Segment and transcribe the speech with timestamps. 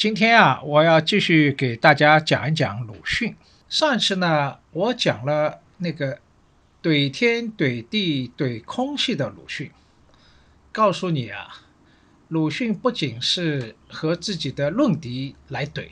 [0.00, 3.36] 今天啊，我要继续给大家讲一讲鲁迅。
[3.68, 6.18] 上一次呢，我讲了那个
[6.82, 9.70] 怼天怼地怼空气的鲁迅，
[10.72, 11.66] 告诉你啊，
[12.28, 15.88] 鲁迅不仅是和自己的论敌来怼，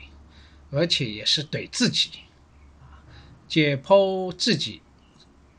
[0.71, 2.09] 而且也是怼自己，
[3.47, 4.81] 解剖自己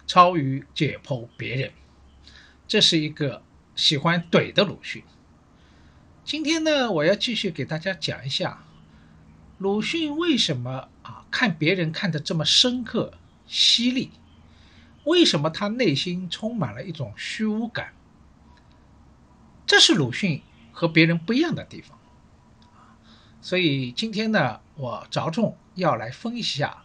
[0.09, 1.71] 超于解剖别人，
[2.67, 3.45] 这是一个
[3.77, 5.05] 喜欢怼的鲁迅。
[6.31, 8.63] 今天呢，我要继续给大家讲一下
[9.59, 13.15] 鲁迅为什么啊看别人看得这么深刻、
[13.49, 14.13] 犀利，
[15.03, 17.93] 为什么他内心充满了一种虚无感？
[19.67, 21.99] 这是鲁迅和别人不一样的地方。
[23.43, 26.85] 所以今天呢，我着重要来分析一下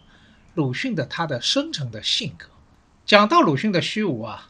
[0.55, 2.47] 鲁迅的他的深层的性格。
[3.05, 4.49] 讲到鲁迅的虚无啊，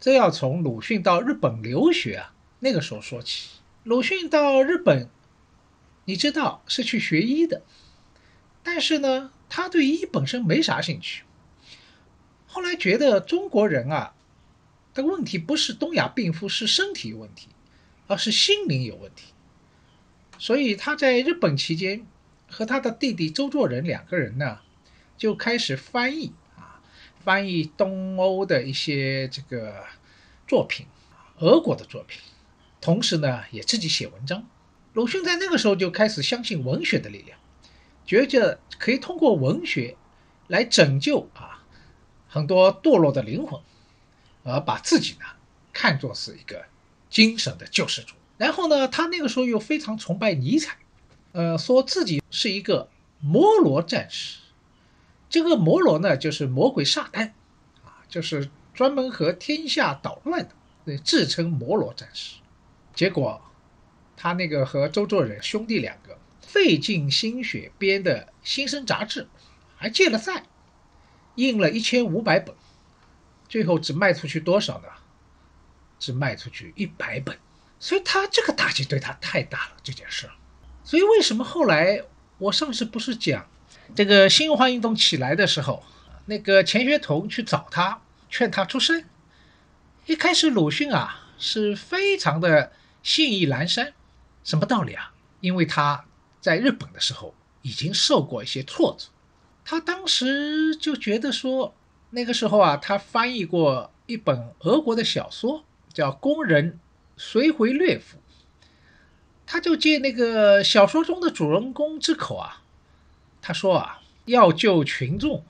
[0.00, 3.60] 这要从鲁迅到日本留学啊那个时候说起。
[3.84, 5.10] 鲁迅到日本，
[6.06, 7.62] 你知道是去学医的，
[8.62, 11.24] 但是呢，他对医本身没啥兴趣。
[12.46, 14.14] 后来觉得中国人啊
[14.94, 17.48] 的问题不是东亚病夫，是身体有问题，
[18.06, 19.34] 而是心灵有问题。
[20.38, 22.06] 所以他在日本期间，
[22.48, 24.60] 和他的弟弟周作人两个人呢，
[25.18, 26.80] 就开始翻译啊，
[27.22, 29.84] 翻译东欧的一些这个
[30.48, 30.86] 作品，
[31.40, 32.22] 俄国的作品。
[32.84, 34.46] 同时呢，也自己写文章。
[34.92, 37.38] 鲁迅在那个时候就开始相信文学的力量，
[38.04, 39.96] 觉着可以通过文学
[40.48, 41.64] 来拯救啊
[42.28, 43.58] 很多堕落的灵魂，
[44.42, 45.24] 而把自己呢
[45.72, 46.62] 看作是一个
[47.08, 48.16] 精神的救世主。
[48.36, 50.76] 然后呢，他那个时候又非常崇拜尼采，
[51.32, 54.40] 呃，说自己是一个摩罗战士。
[55.30, 57.30] 这个摩罗呢，就是魔鬼撒旦
[57.82, 60.46] 啊，就是专门和天下捣乱
[60.84, 62.40] 的，自称摩罗战士。
[62.94, 63.42] 结果，
[64.16, 69.26] 他那个和周作人兄弟两个费尽心血编的新生杂志，
[69.76, 70.44] 还借了债，
[71.34, 72.54] 印了一千五百本，
[73.48, 74.86] 最后只卖出去多少呢？
[75.98, 77.36] 只卖出去一百本。
[77.80, 80.30] 所以他这个打击对他太大了，这件事。
[80.84, 82.00] 所以为什么后来
[82.38, 83.48] 我上次不是讲
[83.96, 85.82] 这个新文化运动起来的时候，
[86.26, 88.00] 那个钱学同去找他，
[88.30, 89.04] 劝他出声。
[90.06, 92.70] 一开始鲁迅啊是非常的。
[93.04, 93.92] 信意阑珊，
[94.42, 95.12] 什么道理啊？
[95.40, 96.06] 因为他
[96.40, 99.08] 在日本的时候已经受过一些挫折，
[99.62, 101.74] 他当时就觉得说，
[102.10, 106.80] 那个时候啊，他翻译过一本俄国的小说，叫《工人
[107.18, 108.16] 随回略府》，
[109.46, 112.62] 他就借那个小说中的主人公之口啊，
[113.42, 115.44] 他说啊，要救群众，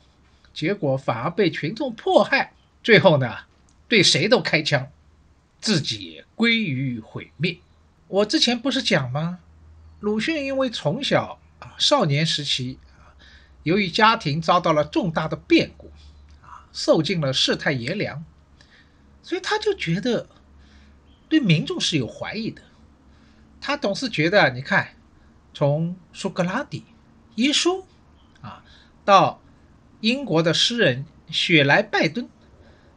[0.52, 3.44] 结果反而被群众迫害，最后呢，
[3.86, 4.90] 对谁都开枪。
[5.64, 7.56] 自己归于毁灭。
[8.06, 9.38] 我之前不是讲吗？
[10.00, 13.16] 鲁迅因为从小啊少年时期啊，
[13.62, 15.90] 由于家庭遭到了重大的变故
[16.42, 18.22] 啊，受尽了世态炎凉，
[19.22, 20.28] 所以他就觉得
[21.30, 22.60] 对民众是有怀疑的。
[23.58, 24.96] 他总是觉得，你看，
[25.54, 26.84] 从苏格拉底、
[27.36, 27.82] 耶稣
[28.42, 28.62] 啊，
[29.02, 29.40] 到
[30.02, 32.28] 英国的诗人雪莱拜顿，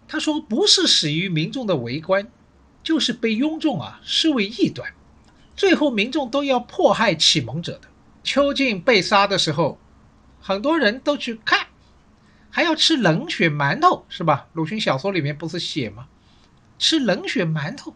[0.05, 2.29] 他说不是死于民众的围观。
[2.87, 4.93] 就是被庸众啊视为异端，
[5.57, 7.89] 最后民众都要迫害启蒙者的。
[8.23, 9.77] 邱进被杀的时候，
[10.39, 11.67] 很多人都去看，
[12.49, 14.47] 还要吃冷血馒头，是吧？
[14.53, 16.07] 鲁迅小说里面不是写吗？
[16.79, 17.93] 吃冷血馒头，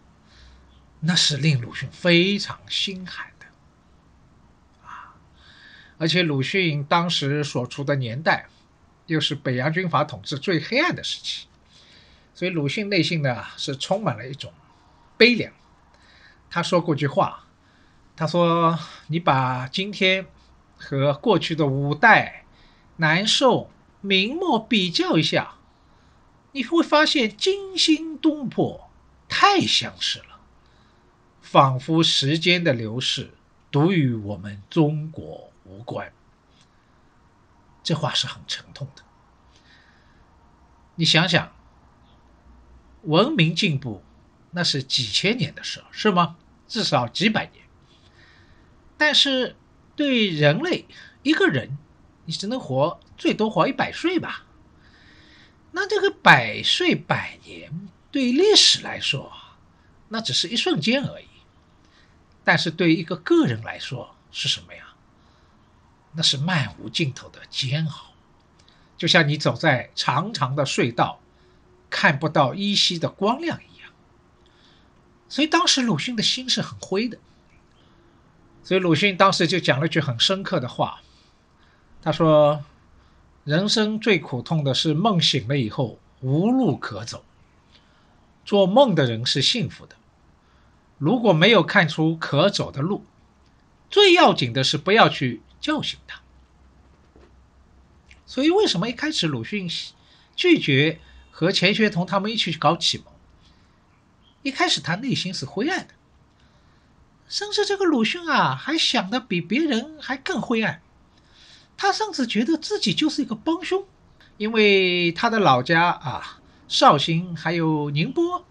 [1.00, 3.46] 那是令鲁迅非常心寒的
[4.86, 5.16] 啊！
[5.98, 8.50] 而且鲁迅当时所处的年代，
[9.06, 11.48] 又是北洋军阀统治最黑暗的时期，
[12.36, 14.52] 所以鲁迅内心呢是充满了一种
[15.22, 15.54] 悲凉。
[16.50, 17.46] 他说过句话，
[18.16, 20.26] 他说：“你把今天
[20.76, 22.46] 和过去的五代、
[22.96, 23.70] 南宋、
[24.02, 25.58] 明末比较一下。”
[26.54, 28.90] 你会发现惊心动魄，
[29.30, 30.40] 太相似了，
[31.40, 33.30] 仿佛时间的流逝
[33.70, 36.12] 独与我们中国无关。
[37.84, 39.04] 这话是很沉痛的。
[40.96, 41.54] 你想想，
[43.04, 44.04] 文明进步
[44.52, 46.38] 那是几千年的事，是吗？
[46.68, 47.64] 至少几百年。
[48.98, 49.56] 但是
[49.96, 50.86] 对人类
[51.24, 51.78] 一个人，
[52.26, 54.46] 你只能活最多活一百岁吧。
[55.72, 59.32] 那这个百岁百年对历史来说，
[60.10, 61.26] 那只是一瞬间而已。
[62.44, 64.94] 但是对一个个人来说是什么呀？
[66.14, 68.14] 那是漫无尽头的煎熬，
[68.98, 71.22] 就像你走在长长的隧道，
[71.90, 73.71] 看不到依稀的光亮一样。
[75.32, 77.18] 所以当时鲁迅的心是很灰的。
[78.64, 81.02] 所以鲁迅当时就讲了句很深刻的话，
[82.02, 82.64] 他说。
[83.44, 87.26] 人生最苦痛的是梦醒了以后无路可走。
[88.46, 89.96] 做梦的人是幸福的，
[91.00, 93.04] 如果没有看出可走的路，
[93.90, 96.22] 最要紧的是不要去叫醒他。
[98.28, 99.68] 所以，为什么一开始鲁迅
[100.36, 101.00] 拒绝
[101.32, 103.11] 和钱学同他们一起去搞启蒙？
[104.44, 105.94] 一开始他内心是灰暗的，
[107.28, 110.82] 甚至这个鲁迅啊，还想的比别人还更灰暗。
[111.78, 113.86] 他甚至觉得自己就是一个帮凶，
[114.38, 118.46] 因为他的老家啊，绍兴还有宁波，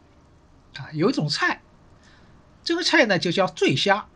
[0.76, 1.62] 啊，有一种菜，
[2.64, 4.06] 这个菜呢就叫醉虾，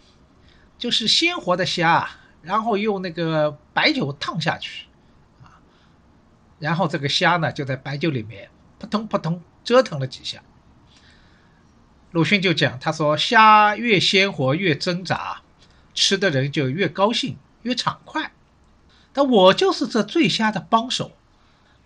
[0.79, 2.09] 就是鲜活的虾，
[2.43, 4.87] 然后用那个白酒烫下去，
[5.43, 5.63] 啊，
[6.59, 10.43] 然后这个虾呢就在白酒里面扑通扑通折腾了几下。
[12.15, 15.43] 鲁迅就讲，他说虾越鲜活越挣扎，
[15.97, 18.31] 吃的人就越高兴越畅快。
[19.13, 21.17] 但我就是这醉虾的帮手，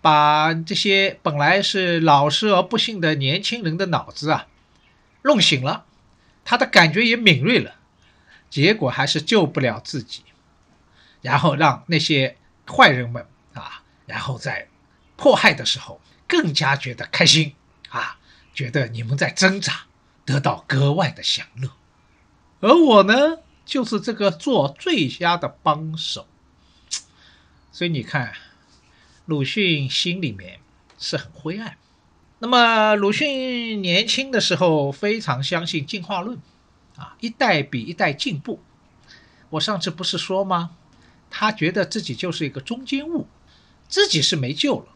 [0.02, 4.46] 把这些本来是老实而不幸的年轻人的脑子啊
[5.22, 5.86] 弄醒了，
[6.44, 7.76] 他的感觉也敏锐了，
[8.50, 10.24] 结果还是救不了自己，
[11.22, 12.36] 然后让那些
[12.70, 13.24] 坏人们
[13.54, 14.68] 啊，然后在
[15.16, 17.54] 迫害的时候更加觉得开心
[17.88, 18.18] 啊，
[18.52, 19.86] 觉得你们在挣扎，
[20.28, 21.70] 得到格外的享乐，
[22.60, 26.26] 而我呢，就是这个做最佳的帮手。
[27.72, 28.34] 所以你看，
[29.24, 30.60] 鲁迅心里面
[30.98, 31.78] 是很灰暗。
[32.40, 36.38] 那么鲁迅年轻的时候非常相信进化论，
[36.98, 38.60] 啊，一代比一代进步。
[39.48, 40.72] 我上次不是说吗？
[41.30, 43.26] 他觉得自己就是一个中间物，
[43.88, 44.88] 自己是没救了，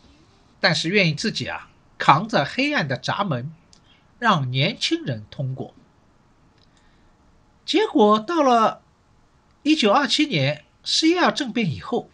[0.60, 3.50] 但是愿意自己啊扛着黑暗的闸门，
[4.22, 5.74] 让年轻人通过。
[7.64, 8.80] 结果到了
[9.64, 12.08] 一九二七年十一二政变以后。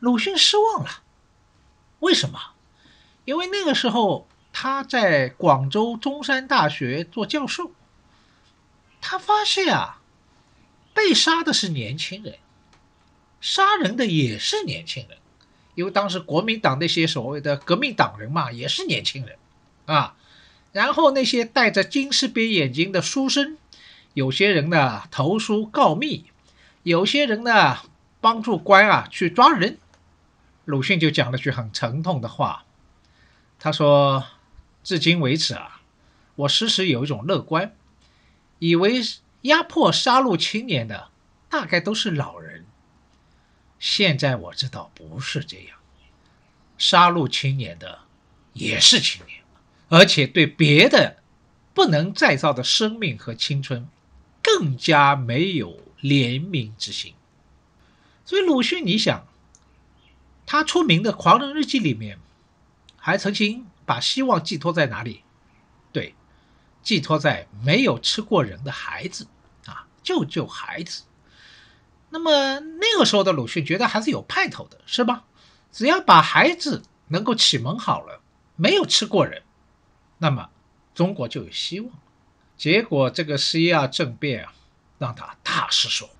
[0.00, 1.02] 鲁迅失望了，
[1.98, 2.38] 为什么？
[3.24, 7.72] 因为那个时候他在广州中山大学做教授，
[9.00, 10.00] 他发现啊，
[10.94, 12.38] 被杀的是年轻人，
[13.40, 15.18] 杀人的也是年轻人，
[15.74, 19.36] 因为当时国民党那些所谓的革命党人嘛，也是年轻人
[19.86, 20.14] 啊。
[20.72, 23.56] 然后那些戴着金丝边眼镜的书生，
[24.14, 26.26] 有些人呢投书告密，
[26.82, 27.78] 有些人呢
[28.20, 29.78] 帮助官啊去抓人。
[30.64, 32.64] 鲁迅就讲了句很沉痛的话，
[33.58, 34.26] 他说
[34.84, 35.80] ：“至今为止啊，
[36.36, 37.74] 我时时有一种乐观，
[38.58, 39.00] 以为
[39.42, 41.08] 压迫杀戮青年的
[41.48, 42.66] 大概都是老人。
[43.78, 45.78] 现在我知道不是这样，
[46.76, 48.00] 杀戮青年的
[48.52, 49.37] 也是青年，
[49.88, 51.18] 而且对别的
[51.74, 53.88] 不能再造的生命和青春，
[54.42, 57.14] 更加没有怜悯之心。
[58.24, 59.26] 所以鲁迅，你想。”
[60.50, 62.18] 他出名的《狂人日记》里面，
[62.96, 65.22] 还曾经把希望寄托在哪里？
[65.92, 66.14] 对，
[66.82, 69.26] 寄托在没有吃过人的孩子
[69.66, 71.02] 啊，救救孩子。
[72.08, 75.24] 那么那个时候的鲁迅觉得还是有派头的，是吧？
[75.70, 78.22] 只要把孩子能够启蒙好了，
[78.56, 79.42] 没有吃过人，
[80.18, 80.50] 那么
[80.94, 81.90] 中国就有希望。
[82.56, 84.52] 结果这个十一二政变啊，
[84.98, 86.16] 让他大失所望。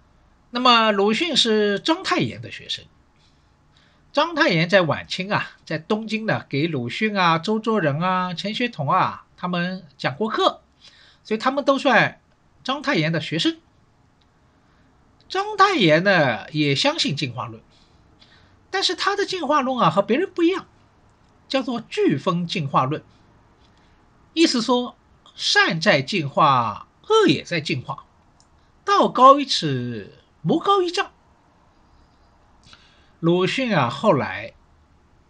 [0.50, 2.84] 那么鲁迅是章太炎的学生。
[4.12, 10.62] 章太炎在晚清啊，在东京呢，给鲁迅啊、周作人啊、钱学同啊他们讲过课，
[11.22, 12.20] 所以他们都算
[12.64, 13.58] 章太炎的学生。
[15.28, 17.62] 章太炎呢也相信进化论，
[18.70, 20.66] 但是他的进化论啊和别人不一样，
[21.48, 23.02] 叫做飓风进化论，
[24.38, 24.96] 意思说
[25.34, 28.04] 善在进化，恶也在进化，
[28.84, 31.10] 道高一尺，魔高一丈。
[33.18, 34.54] 鲁迅啊，后来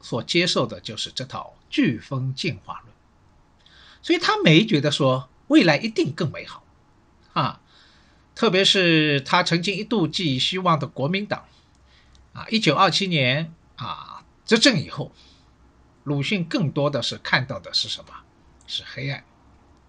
[0.02, 2.94] 所接受的就是这套飓风进化论，
[4.02, 6.62] 所以他没觉得说未来一定更美好
[7.32, 7.62] 啊。
[8.34, 11.46] 特别是他曾经一度寄予希望的国民党
[12.34, 15.12] 啊，一九二七年啊执政以后，
[16.04, 18.12] 鲁迅更多的是看到的是什么？
[18.68, 19.25] 是黑暗。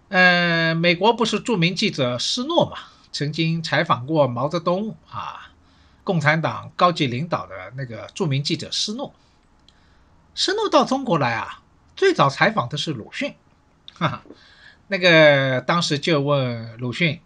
[0.07, 2.77] 呃，美国不是著名记者施诺嘛，
[3.11, 5.45] 曾经采访过毛泽东啊。
[6.01, 9.13] 共产党高级领导的那个著名记者施诺，
[10.33, 11.61] 施诺到中国来啊，
[11.95, 13.35] 最早采访的是鲁迅，
[13.93, 14.23] 哈哈，
[14.87, 17.21] 那个当时就问鲁迅，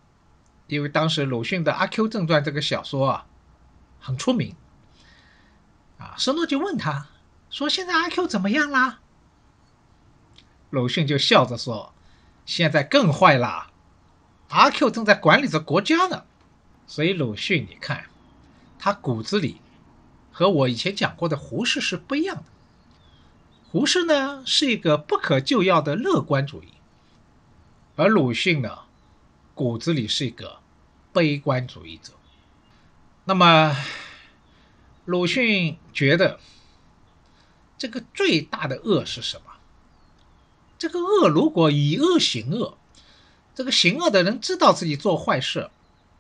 [0.67, 3.25] 因为当时鲁迅的《阿 Q 正传》这个小说啊
[4.01, 4.53] 很出名，
[5.97, 7.07] 啊，施诺就问他
[7.49, 8.99] 说：“现在阿 Q 怎么样啦？”
[10.73, 11.93] 鲁迅就笑着说
[12.47, 13.69] ：“现在更坏啦，
[14.49, 16.23] 阿 Q 正在管理着国家呢。”
[16.87, 18.05] 所以鲁迅，你看。
[18.79, 19.61] 他骨子里
[20.31, 22.43] 和我以前讲过的胡适是不一样的。
[23.69, 26.73] 胡适呢是一个不可救药的乐观主义，
[27.95, 28.79] 而鲁迅呢
[29.53, 30.59] 骨子里是一个
[31.13, 32.13] 悲观主义者。
[33.25, 33.75] 那么，
[35.05, 36.39] 鲁迅觉得
[37.77, 39.52] 这个最大的恶是什么？
[40.83, 42.77] 这个恶如果以恶行恶，
[43.55, 45.69] 这个行恶的人知道自己做坏事，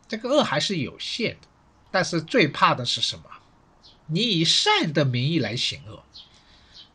[0.07, 1.49] 这个恶还是有限的。
[1.91, 3.23] 但是最怕的是什么？
[4.07, 6.01] 你以善的名义来行恶，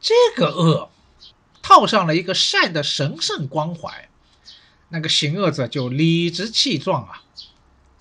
[0.00, 0.88] 这个恶
[1.60, 4.08] 套上了一个善的神圣光环，
[4.88, 7.22] 那个行恶者就理直气壮啊，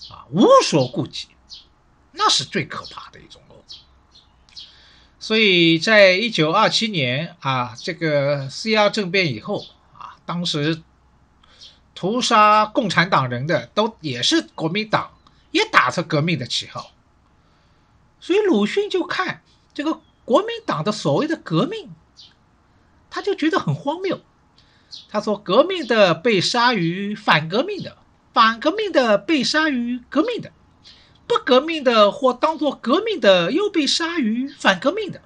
[0.09, 1.27] 啊，无所顾忌，
[2.13, 3.41] 那是最可怕的一种。
[5.27, 9.65] 所以在一九二七年啊，这个四幺政变以后
[9.97, 10.81] 啊，当时
[11.93, 15.11] 屠杀共产党人的都也是国民党。
[15.51, 16.91] 也打着革命的旗号，
[18.19, 19.41] 所以鲁迅就看
[19.73, 21.89] 这个国民党的所谓的革命，
[23.09, 24.21] 他就觉得很荒谬。
[25.09, 27.97] 他说：“革命的被杀于反革命的，
[28.33, 30.51] 反革命的被杀于革命的，
[31.27, 35.21] 不革命的或当做革命的又被杀于反革命的，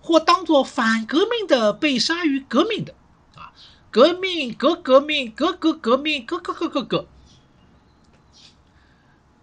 [0.00, 2.94] 或当做反革命的被杀于革命的。
[3.34, 3.52] 啊，
[3.90, 7.08] 革命革革命革革革命革革革革革。”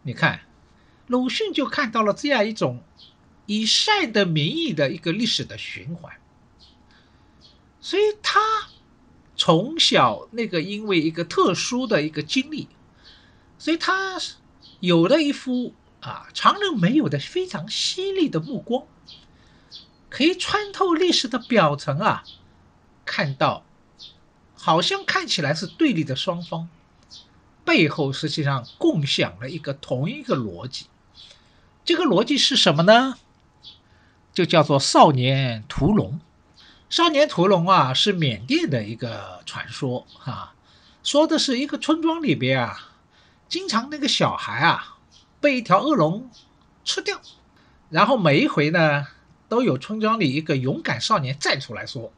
[0.03, 0.41] 你看，
[1.07, 2.83] 鲁迅就看到了这样一种
[3.47, 6.13] 以善的名义的一个历史的循环，
[7.81, 8.39] 所以他
[9.35, 12.67] 从小那个因为一个特殊的一个经历，
[13.57, 14.19] 所以他
[14.79, 15.73] 有了一副
[16.05, 18.85] 啊常人没有的非常犀利的目光，
[20.09, 22.23] 可以穿透历史的表层啊，
[23.05, 23.65] 看到
[24.55, 26.69] 好像看起来是对立的双方。
[27.63, 30.85] 背后实际上共享了一个同一个逻辑，
[31.83, 33.15] 这个逻辑是什么呢？
[34.31, 36.19] 就叫做少年屠龙。
[36.87, 40.53] 少年屠龙啊，是缅甸的一个传说哈，
[41.03, 42.91] 说的是一个村庄里边啊，
[43.49, 44.94] 经常那个小孩啊
[45.45, 46.27] 被一条恶龙
[46.83, 47.21] 吃掉，
[47.91, 49.05] 然后每一回呢，
[49.47, 52.11] 都有村庄里一个勇敢少年站出来说：“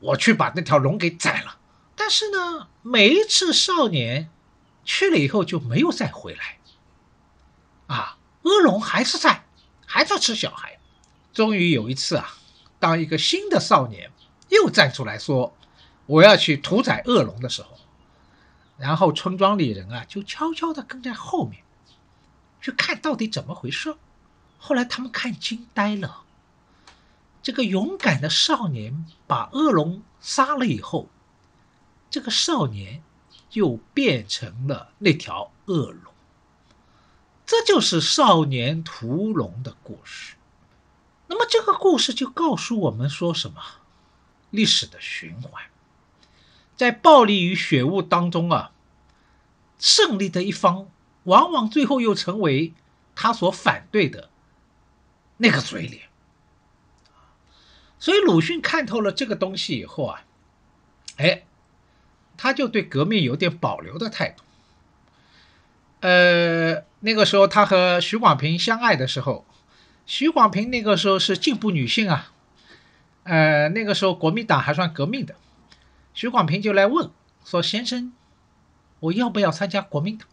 [0.00, 1.56] 我去把那条龙给宰了。”
[1.96, 4.28] 但是呢，每一次少年。
[4.90, 6.56] 去了以后就没有再回来，
[7.88, 9.44] 啊，恶龙还是在，
[9.84, 10.78] 还在吃小孩。
[11.34, 12.38] 终于有一次啊，
[12.78, 14.10] 当一个新的少年
[14.48, 15.54] 又站出来说
[16.06, 17.76] ：“我要去屠宰恶龙”的时候，
[18.78, 21.62] 然后村庄里人啊就悄悄地跟在后面，
[22.60, 23.96] 去看到底怎么回事。
[24.58, 26.24] 后来他们看惊呆了，
[27.42, 31.08] 这个勇敢的少年把恶龙杀了以后，
[32.10, 33.02] 这个少年。
[33.50, 36.12] 就变成了那条恶龙，
[37.46, 40.34] 这就是少年屠龙的故事。
[41.28, 43.62] 那么这个故事就告诉我们说什么？
[44.50, 45.64] 历史的循环，
[46.76, 48.72] 在暴力与血雾当中啊，
[49.78, 50.90] 胜利的一方
[51.28, 52.72] 往往最后又成为
[53.14, 54.28] 他所反对的
[55.36, 56.08] 那个嘴脸。
[57.98, 60.24] 所以鲁迅看透了这个东西以后啊，
[61.16, 61.44] 哎。
[62.40, 64.44] 他就对革命有点保留的态度。
[65.98, 69.44] 呃，那个时候他和许广平相爱的时候，
[70.06, 72.32] 许广平那个时候是进步女性啊，
[73.24, 75.34] 呃，那个时候国民党还算革命的，
[76.14, 77.10] 徐广平就来问
[77.44, 78.12] 说：“先生，
[79.00, 80.28] 我要不要参加国民党？”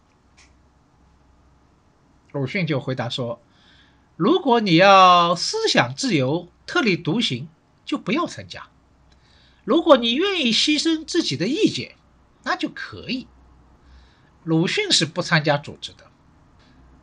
[2.36, 3.40] 鲁迅就回答说
[4.14, 7.48] ：“如果你要思想自由、特立独行，
[7.86, 8.68] 就不要参加；
[9.64, 11.96] 如果你愿意牺牲自己的意见，
[12.44, 13.26] 那就可以。”
[14.44, 16.10] 鲁迅是不参加组织的。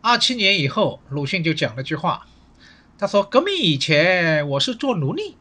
[0.01, 2.27] 二七年以后，鲁迅就讲了句话，
[2.99, 5.35] 他说：“革命以前我是做奴隶，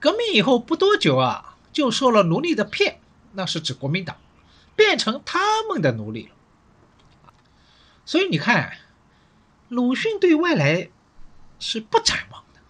[0.00, 2.98] 革命以后不多久啊，就受了奴隶的骗，
[3.34, 4.16] 那是指国民党，
[4.74, 6.32] 变成他们的奴隶了。”
[8.04, 8.78] 所以你看。
[9.68, 10.90] 鲁迅对未来
[11.58, 12.60] 是不展望的，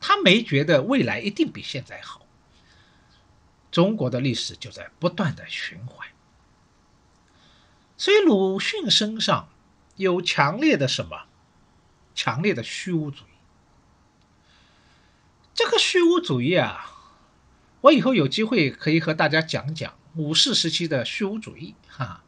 [0.00, 2.26] 他没觉得未来一定比现在好。
[3.70, 6.08] 中国的历史就在不断的循环，
[7.96, 9.50] 所以鲁迅身上
[9.96, 11.26] 有强烈的什么？
[12.14, 13.36] 强烈的虚无主义。
[15.54, 16.90] 这个虚无主义啊，
[17.82, 22.22] 我以后有机会可以和大家讲讲五四时期的虚无主义，哈。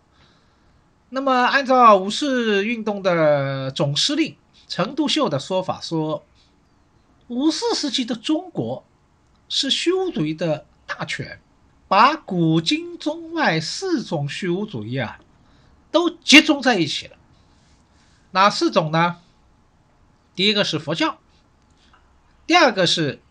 [1.11, 4.37] 那么，按照五四运动的总司令
[4.67, 6.23] 陈独秀的说法，说
[7.29, 8.85] 五四时期的中国
[9.49, 11.41] 是虚无主义的大全，
[11.89, 15.19] 把古今中外四种虚无主义啊
[15.91, 17.17] 都集中在一起了。
[18.33, 19.17] 哪四种呢？
[20.35, 21.19] 第一个是佛教，
[22.47, 23.23] 第二个是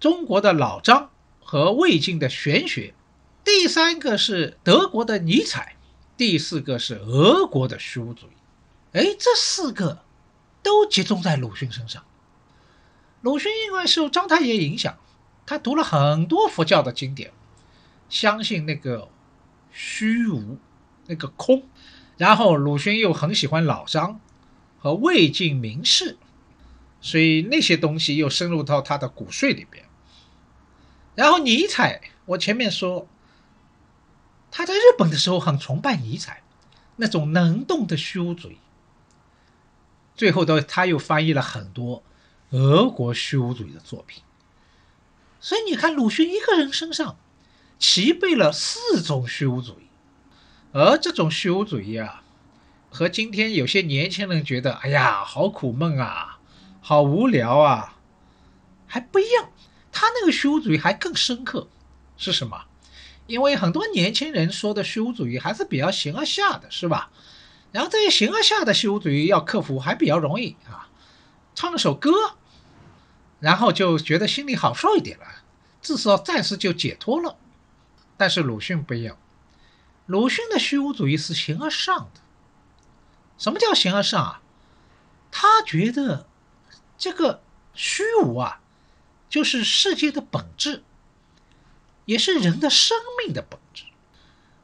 [0.00, 2.92] 中国的老张和魏晋的玄学，
[3.44, 5.76] 第三个是德国的尼采。
[6.18, 8.30] 第四个是俄国的虚无主义，
[8.92, 10.02] 哎，这四个
[10.64, 12.04] 都集中在鲁迅身上。
[13.20, 14.98] 鲁迅因为受章太炎影响，
[15.46, 17.30] 他读了很多佛教的经典，
[18.08, 19.08] 相信那个
[19.70, 20.58] 虚无，
[21.06, 21.62] 那个空。
[22.16, 24.20] 然后鲁迅又很喜欢老张
[24.80, 26.18] 和魏晋名士，
[27.00, 29.84] 所以那些东西又深入到他的骨髓里边。
[31.14, 33.06] 然后尼采，我前面说。
[34.58, 36.42] 他在日本的时候很崇拜尼采，
[36.96, 38.58] 那种能动的虚无主义。
[40.16, 42.02] 最后的他又翻译了很多
[42.50, 44.24] 俄国虚无主义的作品。
[45.40, 47.16] 所以你看，鲁迅一个人身上
[47.78, 49.86] 齐备了四种虚无主义，
[50.72, 52.24] 而这种虚无主义啊，
[52.90, 56.40] 和今天有些年轻人觉得“哎呀，好苦闷啊，
[56.80, 57.96] 好无聊啊”，
[58.88, 59.50] 还不一样。
[59.92, 61.68] 他那个虚无主义还更深刻，
[62.16, 62.64] 是什么？
[63.28, 67.10] 因为很多年轻人说的虚无主义还是比较形而下的，是吧？
[67.70, 70.88] 然后这些形而下的虚无主义要克服还比较容易啊，
[71.54, 72.10] 唱首歌，
[73.38, 75.26] 然后就觉得心里好受一点了，
[75.82, 77.36] 至少暂时就解脱了。
[78.16, 79.18] 但是鲁迅不一样，
[80.06, 82.22] 鲁迅的虚无主义是形而上的。
[83.36, 84.42] 什么叫形而上啊？
[85.30, 86.26] 他觉得
[86.96, 87.42] 这个
[87.74, 88.60] 虚无啊，
[89.28, 90.82] 就是世界的本质。
[92.08, 93.84] 也是人的生命的本质。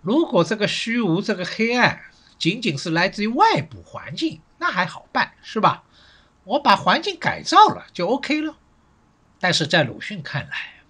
[0.00, 2.04] 如果这个虚无、这个黑暗
[2.38, 5.84] 仅仅是来自于外部环境，那还好办，是吧？
[6.44, 8.56] 我把环境改造了就 OK 了。
[9.38, 10.84] 但是在鲁迅看来，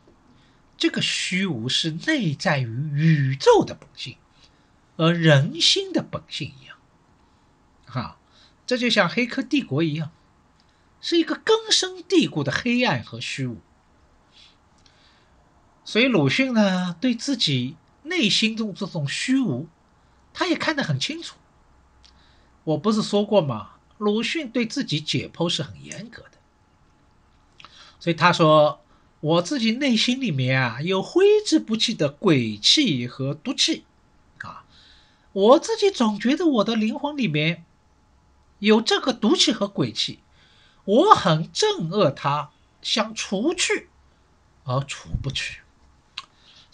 [0.77, 4.17] 这个虚无是内在于宇宙的本性，
[4.97, 6.77] 而人心的本性一样。
[7.85, 8.17] 哈，
[8.65, 10.13] 这就像《黑客帝国》一样，
[11.01, 13.61] 是一个根深蒂固的黑暗和虚无。
[15.85, 19.69] 所以鲁迅呢，对自己内心中这种虚无，
[20.33, 21.37] 他也看得很清楚。
[22.65, 23.73] 我不是说过吗？
[23.99, 26.31] 鲁迅对自己解剖是很严格的。
[28.01, 28.81] 所以他说
[29.21, 33.85] ：“我自己内心里面啊，有挥之不去的鬼气和毒气，
[34.41, 34.65] 啊，
[35.33, 37.65] 我自己总觉得我的灵魂里面
[38.59, 40.21] 有这个毒气和鬼气，
[40.85, 42.51] 我很憎恶它，
[42.83, 43.89] 想除去，
[44.65, 45.61] 而除不去。”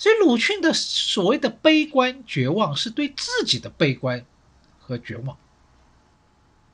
[0.00, 4.24] 所以鲁迅的所谓的悲观绝望，是对自己的悲观
[4.78, 5.36] 和绝望。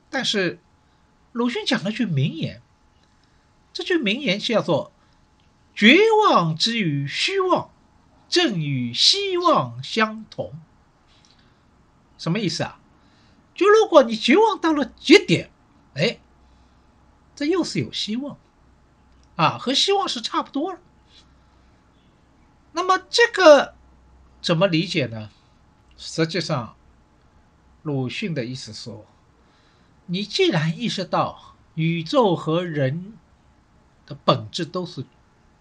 [0.09, 0.59] 但是
[1.33, 2.61] 鲁迅讲了句名言，
[3.73, 4.93] 这句名言叫做
[5.75, 7.69] “绝望之于虚妄，
[8.29, 10.53] 正与希望相同”。
[12.17, 12.79] 什么意思啊？
[13.53, 15.51] 就如果你绝望到了极点，
[15.95, 16.21] 哎，
[17.35, 18.37] 这又是有希望
[19.35, 20.79] 啊，和希望是差不多了。
[22.77, 23.73] 那么这个
[24.39, 25.31] 怎么理解呢？
[25.97, 26.75] 实际上，
[27.81, 29.03] 鲁迅的意思说，
[30.05, 33.17] 你既然意识到宇宙和人
[34.05, 35.03] 的本质都是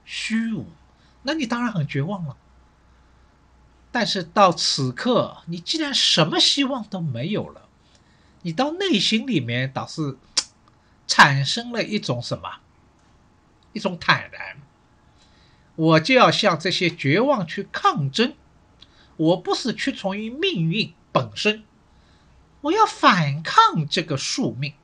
[0.04, 0.66] 虚无，
[1.22, 2.36] 那你当然很绝望了。
[3.90, 7.66] 但是到此刻，你既然什么希望都没有了，
[8.42, 10.18] 你到内心里面倒是
[11.06, 12.56] 产生了一种什么？
[13.72, 14.58] 一种坦然。
[15.76, 18.34] 我就要向这些绝望去抗争。
[19.16, 21.64] 我不是屈从于命运本身，
[22.60, 24.74] 我要反抗这个宿命。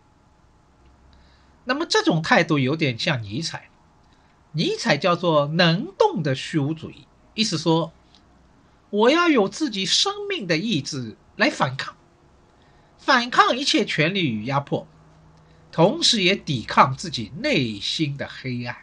[1.65, 3.69] 那么这种态度有点像尼采，
[4.53, 7.93] 尼采叫做能动的虚无主义，意思说
[8.91, 11.95] 我要有自己生命的意志来反抗，
[12.99, 14.87] 反抗一切权力与压迫，
[15.71, 18.77] 同时也抵抗自己内心的黑暗。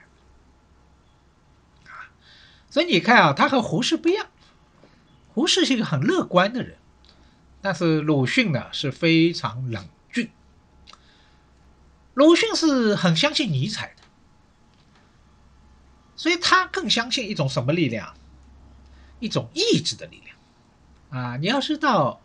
[2.70, 4.28] 所以你看啊，他和胡适不一样，
[5.34, 6.78] 胡适是一个很乐观的人，
[7.62, 10.30] 但是鲁迅呢是非常冷峻。
[12.14, 14.04] 鲁迅是很相信尼采的，
[16.16, 18.14] 所以他更相信一种什么力量？
[19.20, 20.38] 一种意志的力量
[21.10, 21.38] 啊！
[21.38, 22.22] 你要知道，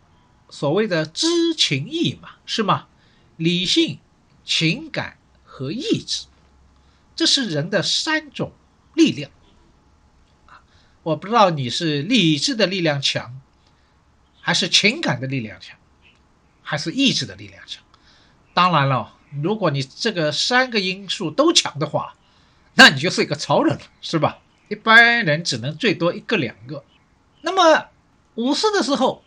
[0.49, 2.87] 所谓的知情意嘛，是吗？
[3.35, 3.99] 理性、
[4.45, 6.27] 情感和意志，
[7.15, 8.53] 这是人的三种
[8.93, 9.29] 力量！
[11.05, 13.39] 我不知道你是理智的力量强，
[14.41, 15.77] 还是情感的力量强，
[16.63, 17.83] 还是意志的力量强？
[18.55, 19.13] 当然了。
[19.43, 22.15] 如果你这个三个因素都强的话，
[22.73, 24.39] 那你就是一个超人了，是吧？
[24.67, 26.83] 一般人只能最多一个两个。
[27.41, 27.89] 那么
[28.33, 29.23] 五四的时候，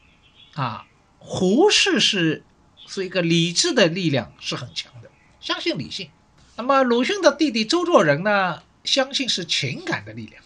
[0.54, 0.84] 啊，
[1.18, 2.42] 胡适是
[2.88, 6.10] 是一个理智的力量是很强的，相信理性。
[6.56, 10.42] 那么鲁迅的弟弟周作人呢，相信是情感的力量。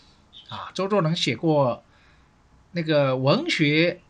[0.53, 1.83] 啊，周作人写过
[2.73, 4.03] 那个文学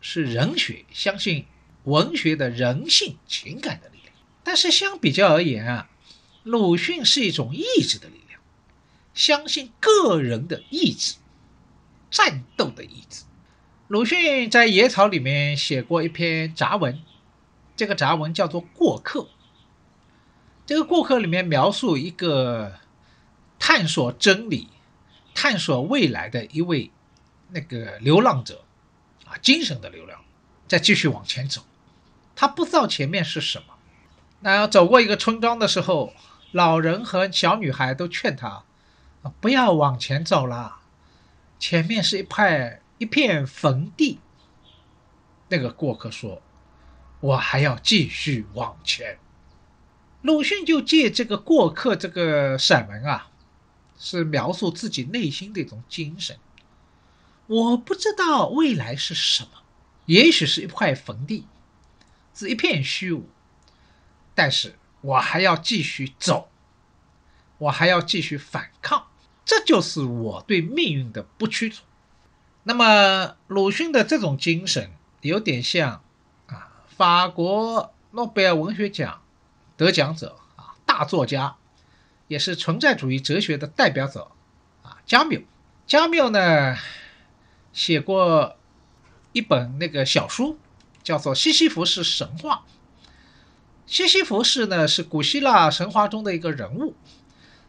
[0.00, 1.46] 是人学，相信
[1.84, 4.12] 文学的人性情感的力量。
[4.42, 5.88] 但是相比较而言啊，
[6.42, 8.40] 鲁迅是一种意志的力量，
[9.14, 11.14] 相信个人的意志，
[12.10, 13.22] 战斗的意志。
[13.86, 17.00] 鲁迅在《野草》里面写过一篇杂文，
[17.76, 19.20] 这个杂文叫做《过客》。
[20.66, 22.80] 这个《过客》里面描述一个
[23.60, 24.68] 探索真理、
[25.34, 26.90] 探索未来的一位
[27.50, 28.64] 那个流浪者，
[29.26, 30.24] 啊，精神的流浪，
[30.68, 31.62] 在继续往前走，
[32.36, 33.74] 他不知道前面是什么。
[34.40, 36.12] 那走过一个村庄的时候，
[36.52, 38.64] 老人和小女孩都劝他，
[39.40, 40.76] 不要往前走了，
[41.58, 44.20] 前面是一派一片坟地。
[45.48, 46.42] 那个过客说
[47.20, 49.18] ：“我还要继续往前。”
[50.22, 53.28] 鲁迅就借这个过客这个散文啊，
[53.98, 56.36] 是描述自己内心的一种精神。
[57.46, 59.50] 我不知道未来是什么，
[60.06, 61.46] 也许是一块坟地，
[62.34, 63.28] 是一片虚无。
[64.34, 66.48] 但是我还要继续走，
[67.58, 69.06] 我还要继续反抗，
[69.44, 71.84] 这就是我对命运的不屈从。
[72.64, 76.02] 那么鲁迅的这种精神有点像
[76.46, 79.22] 啊，法国诺贝尔文学奖
[79.76, 81.56] 得奖者啊，大作家，
[82.28, 84.30] 也是存在主义哲学的代表者
[84.82, 85.42] 啊，加缪。
[85.86, 86.76] 加缪呢
[87.72, 88.56] 写过
[89.32, 90.58] 一本那个小书，
[91.02, 92.64] 叫做《西西弗斯神话》。
[93.86, 96.94] 西西弗斯呢是古希腊神话中的一个人物，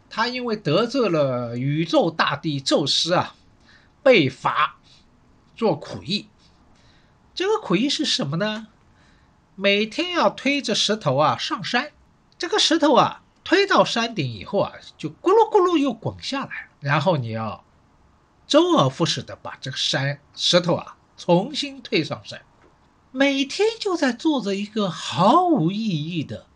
[0.08, 3.34] 他因为得罪了宇宙大帝宙斯啊，
[4.02, 4.78] 被罚
[5.54, 6.28] 做苦役。
[7.34, 8.68] 这个苦役是什么呢？
[9.54, 11.92] 每天要推着石头啊上山，
[12.38, 17.64] 这个石头啊推到山顶以后啊，就咕噜咕噜又滚下来，然后你要
[18.44, 22.42] 周而复始的把这个山石头啊重新推上山。
[23.12, 26.48] 每天就在做着一个毫无意义的、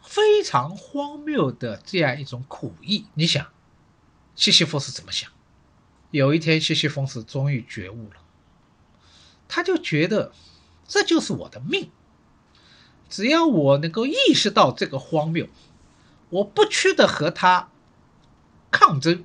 [0.00, 3.06] 非常荒谬的这样一种苦役。
[3.14, 3.48] 你想，
[4.36, 5.28] 西西弗斯怎么想？
[6.12, 8.22] 有一天，西西弗斯终于觉悟了，
[9.48, 10.30] 他就觉得
[10.86, 11.90] 这就是我的命。
[13.10, 15.48] 只要我能够意识到这个荒谬，
[16.32, 17.68] 我不屈的和他
[18.70, 19.24] 抗争，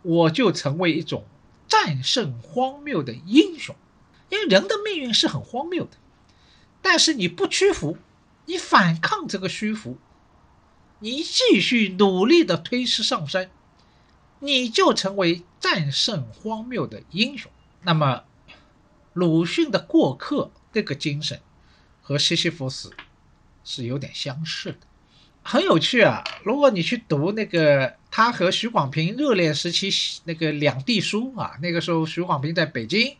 [0.00, 1.26] 我就成为一种
[1.68, 3.76] 战胜荒谬的英雄。
[4.30, 5.98] 因为人的命运是很荒谬的，
[6.80, 7.98] 但是你不屈服，
[8.46, 9.98] 你反抗这个虚浮，
[11.00, 13.50] 你继续努力的推石上山，
[14.40, 17.52] 你就成为战胜荒谬的英雄。
[17.82, 18.24] 那么，
[19.12, 21.42] 鲁迅的过客这个精神
[22.00, 22.90] 和西西弗斯
[23.62, 24.78] 是有点相似的，
[25.46, 26.24] 很有趣啊。
[26.42, 29.88] 如果你去读那个他和许广平热恋时期
[30.24, 33.14] 那个两地书啊，那个时候许广平在北京。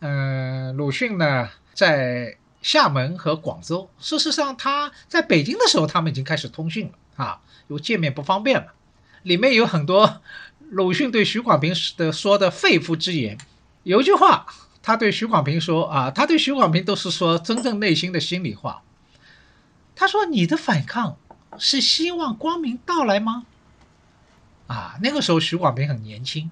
[0.00, 3.88] 嗯，鲁迅呢，在厦门和广州。
[4.00, 8.72] 事实上，他在北京的时候，他们已经开始通讯了啊，因为见面不方便了。
[9.22, 10.20] 里面有很多
[10.70, 13.38] 鲁迅对许广平的说的肺腑之言。
[13.84, 14.46] 有一句话，
[14.82, 18.82] 他对许广平说啊，他对许广平都是说真正内心的心里话。
[19.94, 21.18] 他说：“你的反抗
[21.58, 23.46] 是希望光明到来吗？”
[24.68, 26.50] 啊，那个时候徐广平很年轻，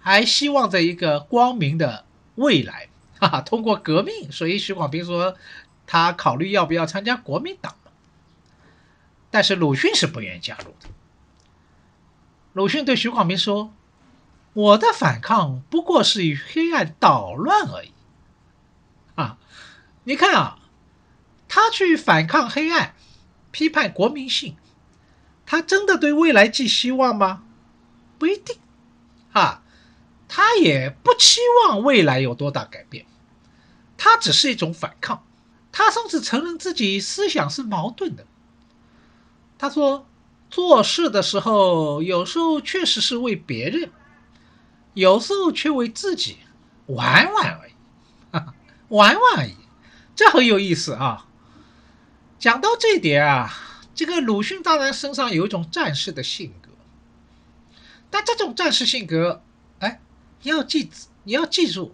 [0.00, 2.04] 还希望着一个光明的
[2.36, 2.88] 未来，
[3.18, 5.36] 哈 哈，通过革命，所以徐广平说
[5.86, 7.74] 他考虑要不要参加国民党
[9.32, 10.88] 但是鲁迅是不愿意加入的。
[12.52, 13.72] 鲁迅对徐广平说
[14.54, 17.92] ：“我的反抗不过是与黑暗捣乱而已。”
[19.14, 19.38] 啊，
[20.04, 20.58] 你看啊，
[21.48, 22.94] 他去反抗黑暗，
[23.50, 24.56] 批判国民性。
[25.46, 27.42] 他真的对未来寄希望吗？
[28.18, 28.56] 不一定，
[29.32, 29.62] 啊，
[30.28, 33.06] 他也不期望未来有多大改变，
[33.96, 35.24] 他只是一种反抗。
[35.72, 38.26] 他甚至承认自己思想是矛盾的。
[39.58, 40.06] 他说，
[40.50, 43.90] 做事的时候有时候确实是为别人，
[44.94, 46.38] 有时候却为自己，
[46.86, 47.72] 玩玩而已，
[48.32, 48.54] 哈 哈
[48.88, 49.56] 玩玩而已，
[50.14, 51.26] 这很有意思啊。
[52.40, 53.68] 讲到这一点啊。
[53.94, 56.70] 这个鲁迅当然身上有一种战士的性格，
[58.08, 59.42] 但这种战士性格，
[59.78, 60.00] 哎，
[60.42, 60.88] 你要记，
[61.24, 61.92] 你要记住，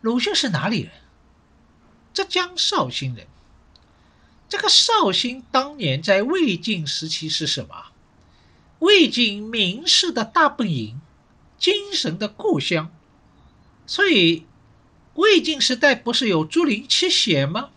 [0.00, 0.90] 鲁迅是哪里人？
[2.12, 3.28] 浙江绍兴人。
[4.48, 7.92] 这个绍兴当年在魏晋时期是什么？
[8.80, 11.00] 魏晋名士的大本营，
[11.56, 12.90] 精神的故乡。
[13.86, 14.44] 所以，
[15.14, 17.70] 魏晋时代不是有竹林七贤吗？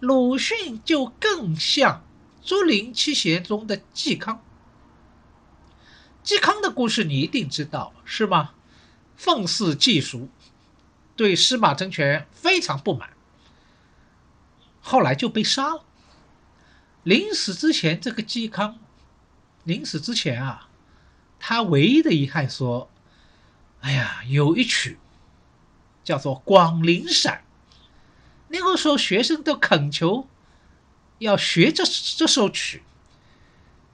[0.00, 2.04] 鲁迅就更像
[2.42, 4.42] 竹林七贤中的嵇康。
[6.22, 8.54] 嵇康的故事你一定知道，是吗？
[9.16, 10.28] 奉祀祭俗，
[11.16, 13.10] 对司马政权非常不满，
[14.80, 15.84] 后来就被杀了。
[17.02, 18.78] 临死之前，这个嵇康
[19.62, 20.68] 临死之前啊，
[21.38, 22.90] 他唯一的遗憾说
[23.80, 24.98] ：“哎呀，有一曲
[26.02, 27.44] 叫做《广陵散》。”
[28.56, 30.28] 那个时候，学生都恳求
[31.18, 31.82] 要学这
[32.16, 32.84] 这首曲，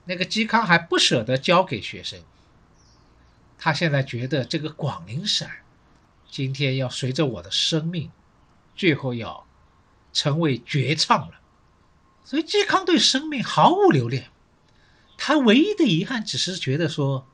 [0.05, 2.21] 那个嵇康还不舍得教给学生。
[3.57, 5.49] 他现在觉得这个《广陵散》
[6.29, 8.11] 今天要随着我的生命，
[8.75, 9.47] 最后要
[10.13, 11.41] 成为绝唱了。
[12.23, 14.29] 所以嵇康对生命毫无留恋，
[15.17, 17.27] 他唯一的遗憾只是觉得说，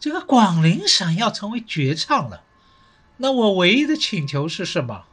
[0.00, 2.44] 这个《广陵散》要成为绝唱了，
[3.18, 5.04] 那我唯一的请求是什么？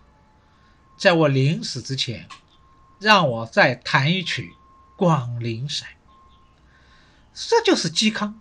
[0.97, 2.27] 在我临死之前，
[2.99, 4.53] 让我再弹一曲
[4.97, 5.89] 《广陵散》。
[7.34, 8.39] 这就是嵇康，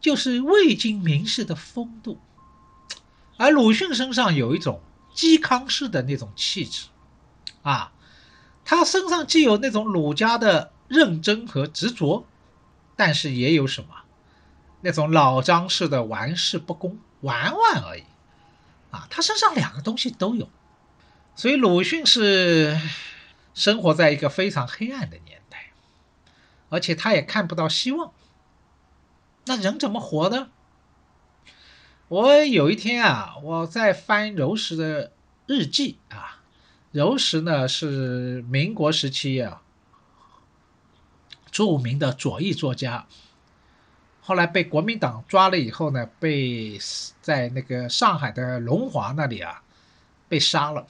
[0.00, 2.18] 就是魏晋名士的风度。
[3.36, 4.80] 而鲁迅身上有一种
[5.14, 6.86] 嵇康式的那种气质，
[7.62, 7.92] 啊，
[8.64, 12.24] 他身上既有那种儒家的认真和执着，
[12.96, 13.90] 但是也有什么
[14.80, 18.04] 那种老张式的玩世不恭、玩玩而已。
[18.90, 20.48] 啊，他身上两个东西都有。
[21.38, 22.76] 所以鲁迅是
[23.54, 25.70] 生活在一个非常黑暗的年代，
[26.68, 28.12] 而且他也看不到希望。
[29.46, 30.48] 那人怎么活呢？
[32.08, 35.12] 我有一天啊，我在翻柔石的
[35.46, 36.42] 日记啊，
[36.90, 39.62] 柔石呢是民国时期啊
[41.52, 43.06] 著名的左翼作家，
[44.20, 46.76] 后来被国民党抓了以后呢，被
[47.22, 49.62] 在那个上海的龙华那里啊
[50.28, 50.88] 被杀了。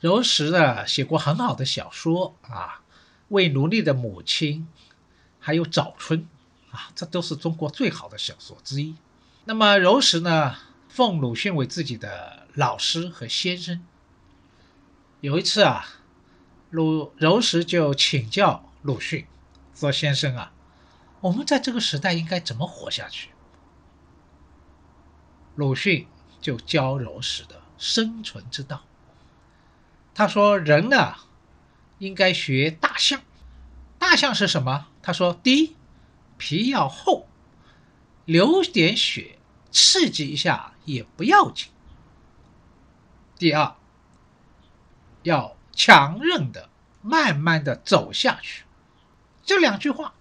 [0.00, 2.82] 柔石呢写过很好的小说啊，
[3.28, 4.66] 《为奴隶的母亲》，
[5.38, 6.20] 还有《早春》，
[6.74, 8.96] 啊，这都是中国最好的小说之一。
[9.44, 10.56] 那么柔石呢，
[10.88, 13.84] 奉鲁迅为自己的老师和先生。
[15.20, 15.84] 有一次啊，
[16.70, 19.26] 鲁柔石就请教鲁迅
[19.74, 20.52] 说：“先生啊，
[21.20, 23.28] 我们在这个时代应该怎么活下去？”
[25.56, 26.06] 鲁迅
[26.40, 28.84] 就教柔石的生存之道。
[30.14, 31.16] 他说：“人呢，
[31.98, 33.22] 应该学大象。
[33.98, 34.88] 大象是什么？
[35.02, 35.76] 他说：第一，
[36.36, 37.28] 皮要厚，
[38.24, 39.38] 流点血，
[39.70, 41.70] 刺激一下也不要紧。
[43.38, 43.74] 第二，
[45.22, 46.68] 要强韧的，
[47.00, 48.64] 慢慢的走下去。
[49.42, 50.14] 这两句话，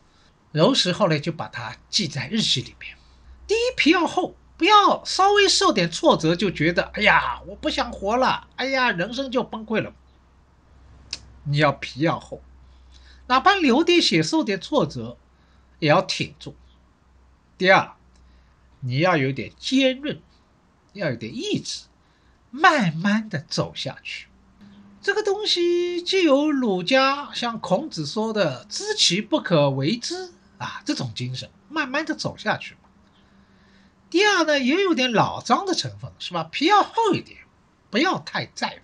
[0.52, 2.98] 柔石后来就把它记在日记里面。
[3.46, 9.94] 第一，皮要厚。”不要稍微受点挫折就觉得，哎呀，我不想活了，哎呀，人生就崩溃了。
[11.46, 12.42] 你要皮要厚，
[13.28, 15.16] 哪怕流点血、受点挫折，
[15.80, 16.58] 也要挺住。
[17.58, 17.94] 第二，
[18.82, 20.22] 你要有点坚韧，
[20.92, 21.86] 要有点意志，
[22.52, 24.28] 慢慢的走下去。
[25.02, 32.76] 这个东西既有儒家像孔子说的“知其不可为之”啊这种精神，慢慢的走下去。
[34.10, 36.44] 第二呢，也有点老张的成分，是吧？
[36.52, 37.40] 皮要厚一点，
[37.90, 38.76] 不要太在乎。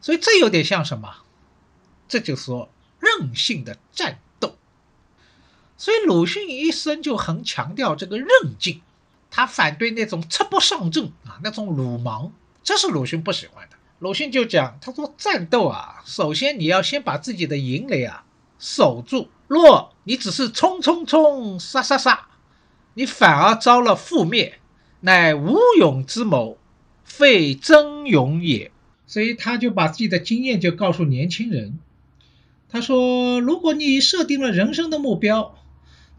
[0.00, 1.16] 所以这有点像什么？
[2.08, 4.56] 这就说任性的战斗。
[5.76, 8.80] 所以鲁迅一生就很强调这个韧劲，
[9.30, 12.32] 他反对那种赤膊上阵啊，那种鲁莽，
[12.62, 13.76] 这是鲁迅不喜欢的。
[13.98, 18.24] 鲁迅就讲，他说战斗啊，首先你要先把自己的营垒啊
[18.60, 22.27] 守住，若你只是冲冲冲，杀杀杀，
[22.98, 24.54] 你反而遭了覆灭，
[24.98, 26.58] 乃无勇之谋，
[27.04, 28.72] 非真勇也。
[29.06, 31.78] 所以他就把自己的经验就告诉年轻人，
[32.68, 35.54] 他说，如果你设定了人生的目标。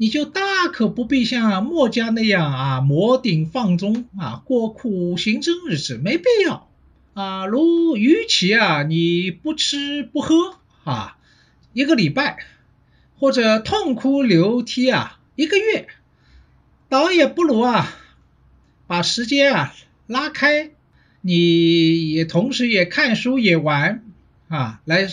[0.02, 6.70] 你就大可不必像墨家那样啊，磨顶放踵啊，过苦行僧日子，没必要
[7.13, 7.46] 啊。
[7.46, 11.18] 如与其啊，你不吃不喝啊，
[11.74, 12.38] 一个礼拜，
[13.20, 15.89] 或者痛哭流涕啊，一个月，
[16.89, 17.95] 倒也不如啊，
[18.88, 19.75] 把时间啊
[20.08, 20.71] 拉开，
[21.21, 24.04] 你也同时也看书也玩
[24.47, 25.08] 啊，来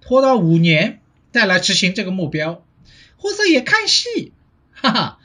[0.00, 1.00] 拖到五年
[1.32, 2.64] 再来执行这个目标。
[3.22, 4.32] 或者也看戏，
[4.72, 5.18] 哈哈，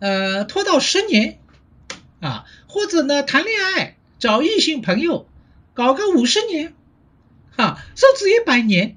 [0.00, 1.38] 呃，拖到十年
[2.18, 5.28] 啊，或者呢谈恋爱，找异性朋友，
[5.72, 6.74] 搞个五十年，
[7.56, 8.96] 哈，甚至一百年。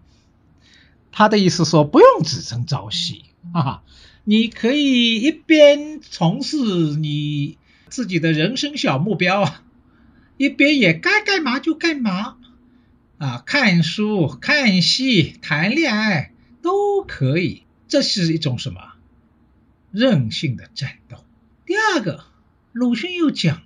[1.12, 3.84] 他的意思说，不用只争朝夕，哈哈，
[4.24, 9.64] 你可以一边从事你自己的人生小目标啊，
[10.38, 12.38] 一边也该干嘛就干嘛
[13.18, 17.64] 啊，看书、看戏、谈恋爱都可以。
[17.88, 18.94] 这是一种什么
[19.92, 21.18] 任性的战斗？
[21.66, 22.24] 第二个，
[22.72, 23.64] 鲁迅又讲，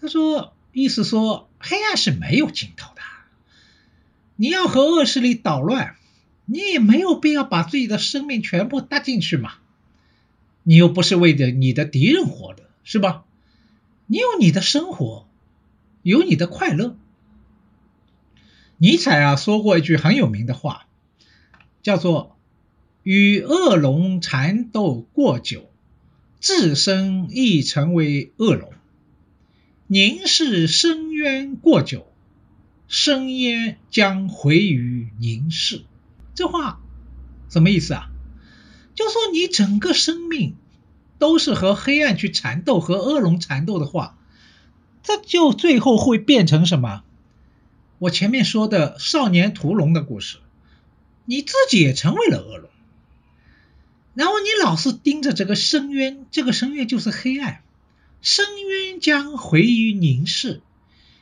[0.00, 3.02] 他说，意思说，黑暗是没有尽头的。
[4.34, 5.94] 你要和恶势力捣乱，
[6.50, 9.54] 你也没有必要把自己的生命全部搭进去嘛。
[10.64, 13.24] 你又不是为着你的敌人活的，是吧？
[14.06, 15.28] 你有你的生活，
[16.02, 16.96] 有你的快乐。
[18.78, 20.86] 尼采啊说过一句很有名的话，
[21.82, 22.36] 叫做。
[23.02, 25.70] 与恶龙缠斗过久，
[26.38, 28.72] 自身亦成为恶龙；
[29.86, 32.06] 凝视深渊过久，
[32.88, 35.84] 深渊将回于凝视。
[36.40, 36.80] 这话
[37.50, 38.08] 什么意思啊？
[38.94, 40.56] 就说你整个生命
[41.18, 44.16] 都是和黑暗去缠斗，和恶龙缠斗的话，
[45.02, 47.02] 这就最后会变成什么？
[47.98, 50.38] 我前面说的少年屠龙的故事，
[51.26, 52.70] 你自己也成为了恶龙。
[54.14, 57.60] 然后你老是盯着这个深渊，这个深渊就是黑暗，
[58.22, 60.62] 深渊将回于凝视，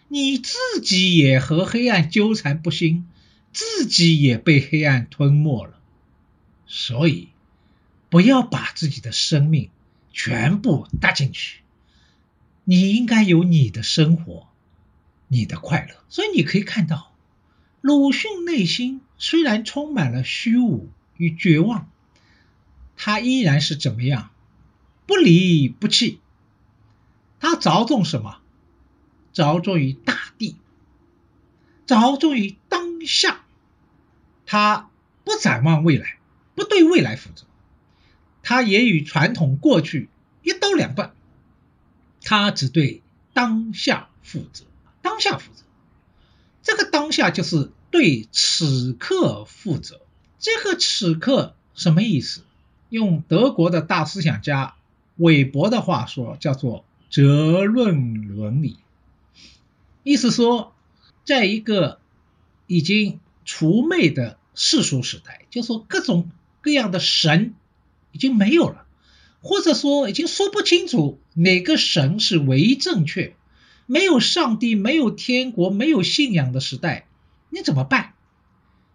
[0.06, 3.08] 你自己也和黑暗纠缠不清，
[3.58, 5.80] 自己也被黑暗吞没了。
[6.68, 7.30] 所以，
[8.08, 9.70] 不要把自己的生命
[10.12, 11.62] 全部搭进去，
[12.62, 14.46] 你应该有你的生活，
[15.26, 15.96] 你的快乐。
[16.08, 17.12] 所以你可以看到，
[17.80, 21.90] 鲁迅内心虽然充满了虚无与绝望。
[22.96, 24.30] 他依然是怎么样？
[25.04, 26.20] 不离不弃。
[27.40, 28.38] 他着重什么？
[29.32, 30.54] 着重于大地，
[31.86, 33.46] 着重于当下。
[34.50, 34.88] 他
[35.24, 36.16] 不展望未来，
[36.54, 37.44] 不对未来负责。
[38.42, 40.08] 他也与传统过去
[40.42, 41.12] 一刀两断。
[42.22, 43.02] 他只对
[43.34, 44.64] 当下负责，
[45.02, 45.64] 当下负责。
[46.62, 50.00] 这个当下就是对此刻负责。
[50.38, 52.40] 这个此刻什么意思？
[52.88, 54.76] 用德国的大思想家
[55.16, 58.78] 韦伯的话说，叫做“哲论伦理”，
[60.04, 60.74] 意思说，
[61.26, 62.00] 在一个
[62.66, 67.54] 已经除魅的世俗时代，就说各种各样的神
[68.10, 68.86] 已经没有了，
[69.40, 73.36] 或者说已经说不清楚哪个神是唯一正确，
[73.86, 77.06] 没有上帝，没有天国，没有信仰的时代，
[77.50, 78.14] 你怎么办？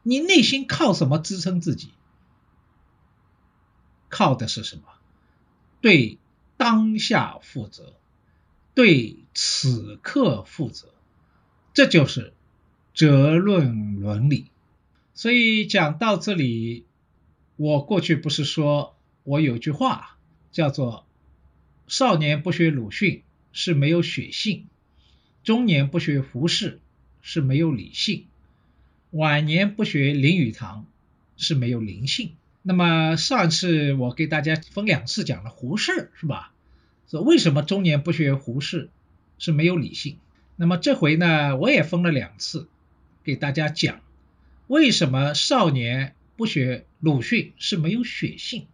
[0.04, 1.92] 你内心靠什么支撑自己？
[4.10, 4.84] 靠的是什么？
[5.80, 6.18] 对
[6.58, 7.94] 当下负责，
[8.76, 10.94] 对此刻负责，
[11.74, 12.34] 这就是
[12.94, 14.48] 责论伦理。
[15.14, 16.86] 所以讲到这里，
[17.56, 20.18] 我过去不是说我有句话
[20.52, 21.06] 叫做
[21.88, 23.22] “少年不学鲁迅
[23.52, 24.68] 是没有血性，
[25.44, 26.80] 中年不学胡适
[27.22, 28.26] 是没有理性，
[29.12, 30.88] 晚年不学林语堂
[31.38, 32.34] 是没有灵性”。
[32.66, 36.54] 那么上次我给大家分两次讲了胡适，是吧？
[37.08, 38.90] 说为什么中年不学胡适
[39.38, 40.18] 是没有理性？
[40.56, 42.68] 那么这回呢，我也分了两次
[43.24, 44.00] 给大家讲
[44.68, 48.68] 为什么少年不学鲁迅是没有血性。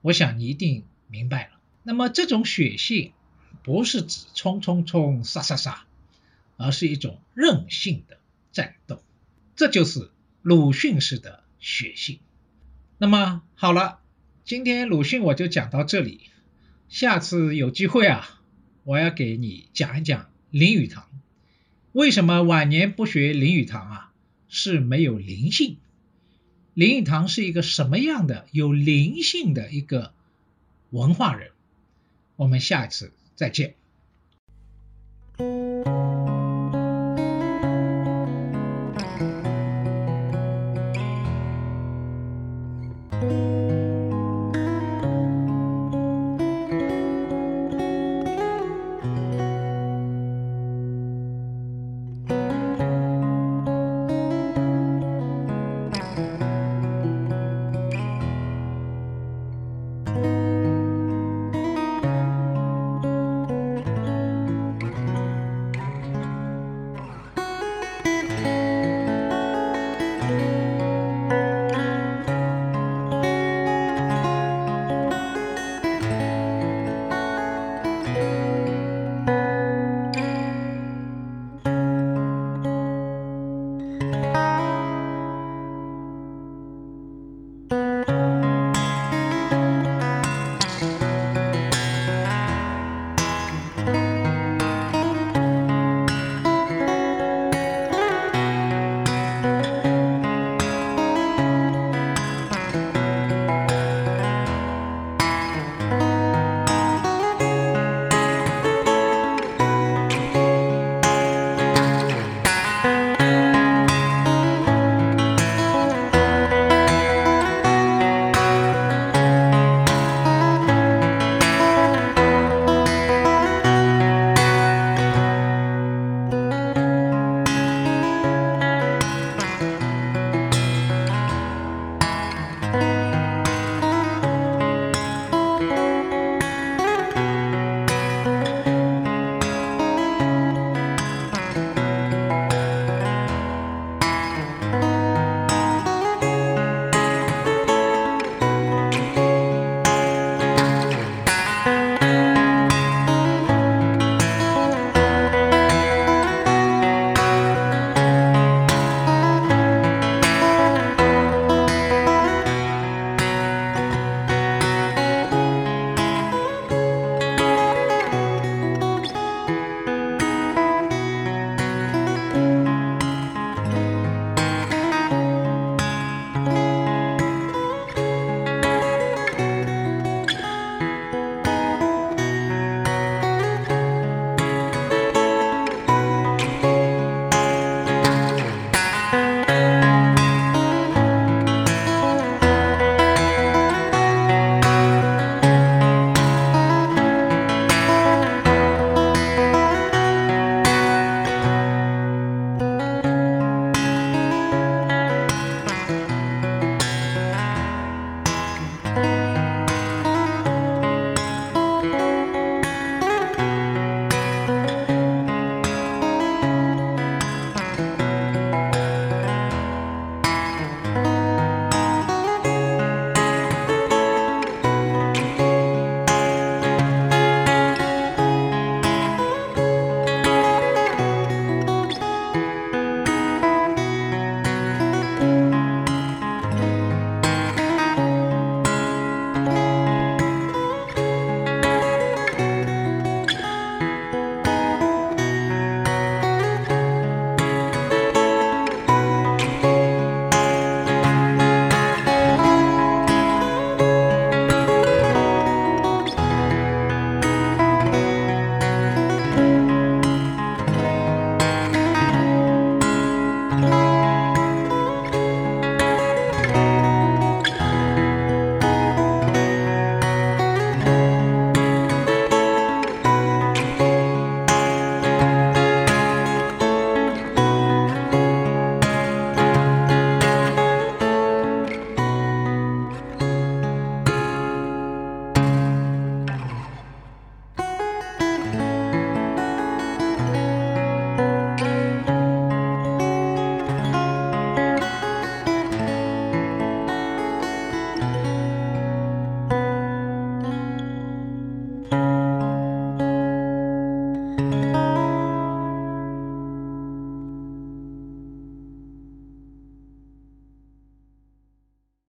[0.00, 1.60] 我想你一定明白了。
[1.84, 3.12] 那么这种血性
[3.62, 5.84] 不是指冲冲冲、杀杀杀，
[6.56, 8.18] 而是一种任性的
[8.52, 9.02] 战斗，
[9.56, 10.10] 这就是
[10.42, 12.18] 鲁迅式的血性。
[12.98, 14.00] 那么好了，
[14.44, 16.30] 今天鲁迅我就讲到这里，
[16.88, 18.40] 下次有机会啊，
[18.84, 21.08] 我要给你讲一讲林语堂。
[21.92, 24.11] 为什么晚年不学林语堂啊？
[24.52, 25.78] 是没有灵性。
[26.74, 30.12] 林语堂是一个什么样的有灵性的一个
[30.90, 31.52] 文化人
[32.36, 33.74] 我们下一次再见。